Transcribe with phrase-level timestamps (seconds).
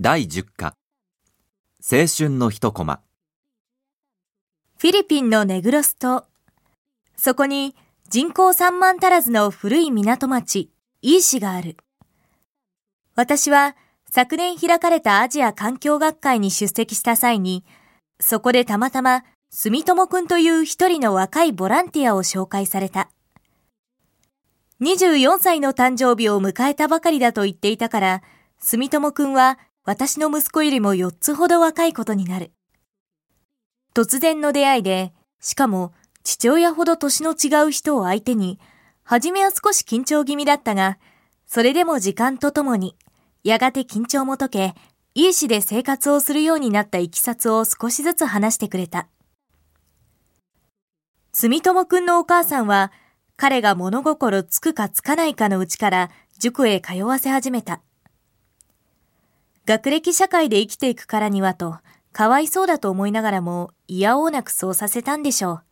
[0.00, 0.74] 第10課
[1.82, 3.00] 青春の一コマ
[4.78, 6.24] フィリピンのネグロス島。
[7.16, 7.74] そこに
[8.08, 10.70] 人口3万足らずの古い港町、
[11.02, 11.78] イーシがある。
[13.16, 13.74] 私は
[14.08, 17.64] 昨年開かれたアジア環境学会に出席した際に、
[18.20, 23.10] そこでたまたま住友くんという一人の若いボランティアを紹介された。
[24.80, 28.22] 24歳の誕生日を迎えたばかりだと言っていたから、
[28.60, 29.58] 住友くんは
[29.88, 32.52] 私の息子よりも4つほど若いことになる。
[33.94, 38.60] 突然の出会いで、しかも父親ほど年の違う人を相手に、
[39.02, 40.98] 初めは少し緊張気味だったが、
[41.46, 42.98] それでも時間とともに、
[43.44, 44.74] やがて緊張も解け、
[45.14, 49.08] いい市で生活をするようになったいきさつを少しずつ話してくれた。
[51.32, 52.92] 住友くんのお母さんは、
[53.38, 57.80] 彼が物心つくかつかないかのうちから塾へ通わせ始めた。
[59.68, 61.76] 学歴社会で生きていくからにはと、
[62.14, 65.62] かわいそうだと思いながらも、いやおうなくそうさせたんでしょう。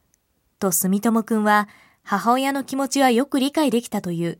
[0.58, 1.66] と住友くんは、
[2.02, 4.38] 母親の気持ちはよく理解できたという。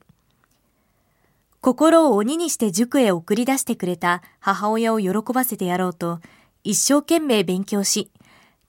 [1.62, 6.20] 心を鬼にして塾へ送り出してくれた母親を喜ばせてやろうと、
[6.62, 8.10] 一生懸命勉強し、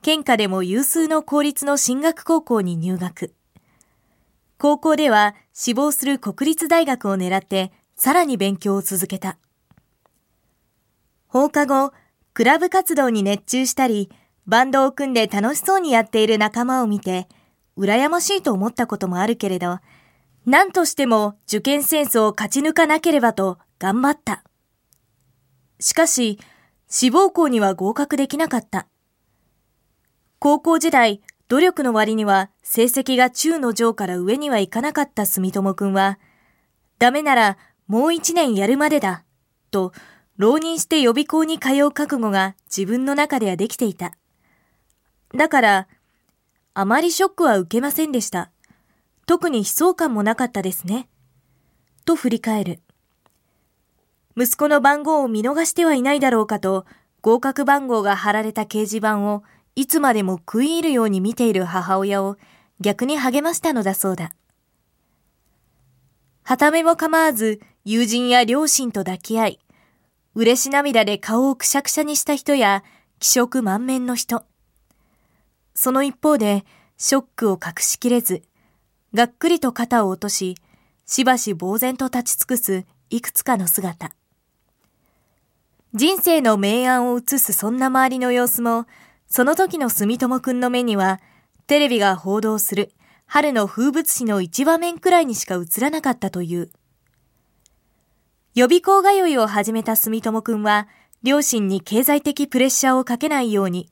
[0.00, 3.34] 県下でも有数の公立の進学高校に入学。
[4.56, 9.36] 高校では志望する国立大学を狙ってさらに勉強を続けた。
[11.28, 11.92] 放課後、
[12.32, 14.10] クラブ活動に熱中したり、
[14.46, 17.28] バンドを組んで楽しそうにやっている仲間を見て、
[17.76, 19.78] 羨ましいと思ったこともあるけれど、
[20.46, 24.42] 何としても受験戦争を勝ち抜かなければと頑張った。
[25.78, 26.38] しかし、
[26.88, 28.88] 志望校には合格できなかった。
[30.38, 36.18] 高校時代、努力の割には成績が中の上から上にはいかなかった住友くんは、
[36.98, 39.24] ダメならもう一年やるまでだ、
[39.70, 39.92] と
[40.38, 44.14] 浪人して予備校に通う覚悟が自分の中ではできていた。
[45.34, 45.88] だから、
[46.74, 48.50] あまりショックは受けませんでした。
[49.26, 51.08] 特に悲壮感もなかったですね。
[52.04, 52.80] と振り返る。
[54.36, 56.86] 息子の番号を見逃してはいないだろうかと、
[57.20, 59.42] 合格番号が貼られた掲示板を
[59.74, 62.36] いつまでも食い入るように見ている母親を
[62.80, 64.30] 逆に励ましたのだそうだ。
[66.44, 69.60] はためも構わず友人や両親と抱き合い、
[70.38, 72.84] 嬉し涙で顔をくしゃくしゃにした人や
[73.18, 74.44] 気色満面の人。
[75.74, 76.64] その一方で、
[76.96, 78.42] ショックを隠しきれず、
[79.12, 80.54] がっくりと肩を落とし、
[81.06, 84.12] しばし呆然と立ち尽くすいくつかの姿。
[85.92, 88.86] 人生の明暗を映すそんな周りの様子も、
[89.26, 91.18] その時の住友くんの目には、
[91.66, 92.92] テレビが報道する
[93.26, 96.70] 春の風物詩の一場面くらいにしか映らなかったという。
[98.58, 100.88] 予備校通いを始めた住友くんは、
[101.22, 103.88] 両親に経済的プレッシャーをかけないように、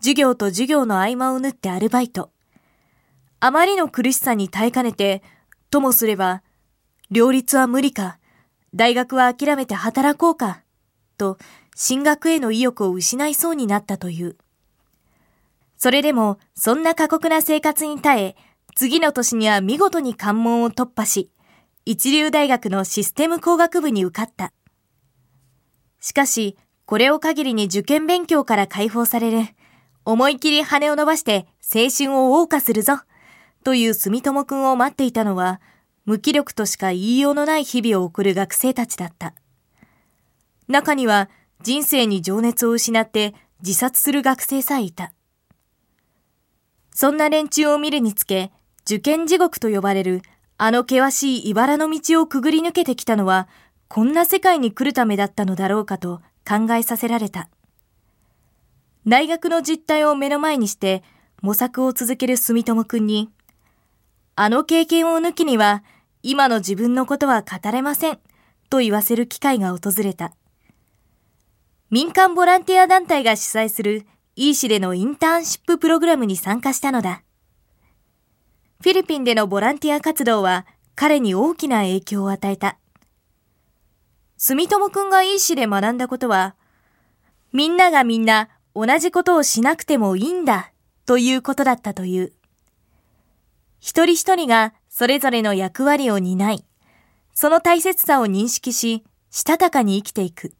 [0.00, 2.30] 授業と授業の合間を縫ってアルバイト。
[3.40, 5.22] あまりの苦しさに耐えかねて、
[5.70, 6.42] ともすれば、
[7.10, 8.18] 両立は無理か、
[8.74, 10.62] 大学は諦めて働こうか、
[11.16, 11.38] と、
[11.74, 14.36] 進学への意欲を失いそうになったという。
[15.78, 18.36] それでも、そんな過酷な生活に耐え、
[18.76, 21.30] 次の年には見事に関門を突破し、
[21.84, 24.52] 一流大学のシステム工学部に受かった。
[26.00, 29.48] しかし、これを限りに受験勉強から解放される。
[30.04, 33.00] 思い切り羽を伸ばして青春を謳歌するぞ。
[33.64, 35.60] という住友くんを待っていたのは、
[36.04, 39.34] 無気力としか言いようのない日々を送る学生たちだった。
[40.68, 41.30] 中には
[41.62, 45.12] 人生に情熱を失って自殺する学生さえいた。
[46.94, 48.52] そんな連中を見るにつけ、
[48.84, 50.22] 受験地獄と呼ばれる
[50.64, 53.48] あの険しい茨の道をくぐり抜けてきたのは、
[53.88, 57.48] こんな世界に来るためだったのだろうかと考えさせられた。
[59.04, 61.02] 大学の実態を目の前にして
[61.40, 63.28] 模索を続ける住友くんに、
[64.36, 65.82] あの経験を抜きには
[66.22, 68.20] 今の自分のことは語れません
[68.70, 70.32] と言わせる機会が訪れた。
[71.90, 74.06] 民間ボランティア団体が主催する
[74.36, 77.24] イーシでのインターンシッププログラムに参加したのだ。
[78.82, 82.78] フィリピンでのボランティア活動は彼に大きな影響を与えた。
[84.36, 86.56] 住友くんがいい市で学んだことは、
[87.52, 90.72] みんながみんな同じことをしなくてもいいんだ
[91.06, 92.32] ということだったという。
[93.78, 96.64] 一人一人がそれぞれの役割を担い、
[97.34, 100.54] その大切さを認識し、したたかに生きていく。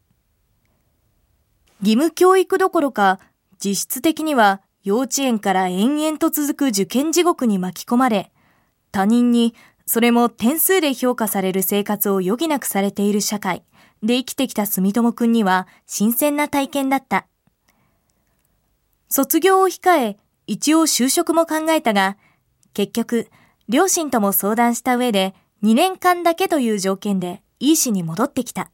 [1.81, 3.19] 義務教育どころか、
[3.59, 8.31] 実質的には幼稚園から延々と続く受験地獄に巻き込まれ、
[8.91, 13.63] 他人にそれも点数で評価される生活を余儀なくされている社会、
[14.01, 17.27] で生きてきた住友くんには新鮮な体験だった。
[19.07, 22.17] 卒業を控え、一応就職も考えたが、
[22.73, 23.29] 結局、
[23.69, 25.33] 両親とも相談した上で
[25.63, 28.69] 2年間だけという条件でいい市に戻ってきた。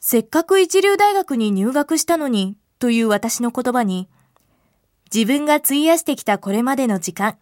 [0.00, 4.08] せっかく一流大学に入学したのにという私の言葉に、
[5.12, 7.36] 自分が費やしてきたこれまでの時間、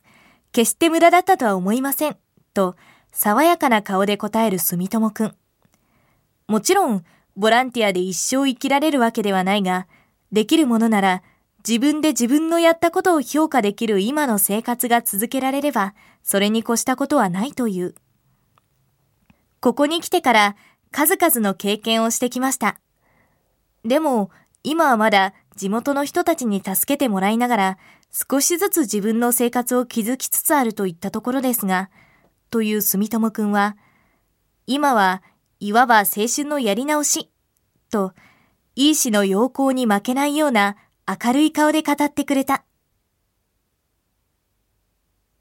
[0.53, 2.17] 決して無駄だったとは思いません、
[2.55, 2.77] と
[3.13, 5.35] 爽やかな顔で答える住友くん。
[6.49, 7.05] もちろん、
[7.37, 9.87] ボランティアで一生生きられるわけではないが、
[10.33, 11.23] できるものなら
[11.67, 17.95] 自分で自分のやったことを評価できる今の生活が続けられれば、それに越したことはないという。
[19.61, 20.57] ここに来てから
[20.91, 22.81] 数々の経験をしてきました。
[23.85, 24.31] でも、
[24.65, 27.79] 今はまだ地元の人たちに助けてもらいながら、
[28.11, 31.91] 少しずつ自分の生活を築きつつあるといったところですが、
[32.51, 33.77] という住友くんは、
[34.67, 35.23] 今は
[35.61, 37.31] いわば青春のやり直し、
[37.91, 38.13] と、
[38.75, 40.77] いい死の陽光に負けないような
[41.07, 42.65] 明るい顔で語ってくれた。